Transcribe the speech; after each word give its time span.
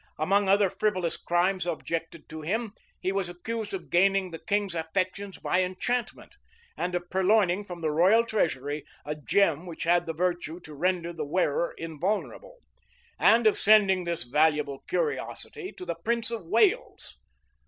Among 0.17 0.49
other 0.49 0.71
frivolous 0.71 1.15
crimes 1.15 1.67
objected 1.67 2.27
to 2.29 2.41
him, 2.41 2.73
he 2.99 3.11
was 3.11 3.29
accused 3.29 3.71
of 3.71 3.91
gaining 3.91 4.31
the 4.31 4.39
king's 4.39 4.73
affections 4.73 5.37
by 5.37 5.61
enchantment, 5.61 6.33
and 6.75 6.95
of 6.95 7.07
purloining 7.11 7.63
from 7.65 7.81
the 7.81 7.91
royal 7.91 8.25
treasury 8.25 8.83
a 9.05 9.13
gem 9.13 9.67
which 9.67 9.83
had 9.83 10.07
the 10.07 10.13
virtue 10.13 10.59
to 10.61 10.73
render 10.73 11.13
the 11.13 11.23
wearer 11.23 11.75
invulnerable, 11.77 12.61
and 13.19 13.45
of 13.45 13.59
sending 13.59 14.03
this 14.05 14.23
valuable 14.23 14.79
curiosity 14.89 15.71
to 15.77 15.85
the 15.85 15.93
prince 16.03 16.31
of 16.31 16.47
Wales. 16.47 17.17